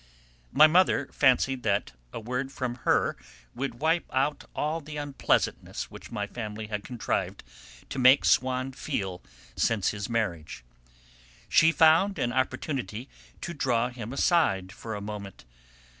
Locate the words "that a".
1.61-2.19